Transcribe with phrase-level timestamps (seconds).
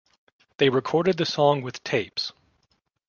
[0.57, 2.33] They recorded the song with tapes.